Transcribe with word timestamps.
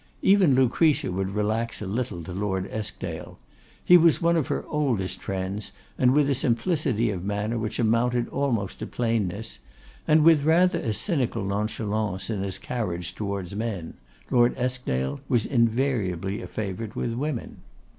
Even 0.23 0.55
Lucretia 0.55 1.11
would 1.11 1.35
relax 1.35 1.79
a 1.79 1.85
little 1.85 2.23
to 2.23 2.31
Lord 2.33 2.67
Eskdale. 2.71 3.37
He 3.85 3.97
was 3.97 4.19
one 4.19 4.35
of 4.35 4.47
her 4.47 4.65
oldest 4.67 5.21
friends, 5.21 5.73
and 5.95 6.11
with 6.11 6.27
a 6.27 6.33
simplicity 6.33 7.11
of 7.11 7.23
manner 7.23 7.59
which 7.59 7.77
amounted 7.77 8.27
almost 8.29 8.79
to 8.79 8.87
plainness, 8.87 9.59
and 10.07 10.23
with 10.23 10.43
rather 10.43 10.79
a 10.79 10.93
cynical 10.93 11.45
nonchalance 11.45 12.31
in 12.31 12.41
his 12.41 12.57
carriage 12.57 13.13
towards 13.13 13.55
men, 13.55 13.93
Lord 14.31 14.55
Eskdale 14.57 15.19
was 15.29 15.45
invariably 15.45 16.41
a 16.41 16.47
favourite 16.47 16.95
with 16.95 17.13
women. 17.13 17.57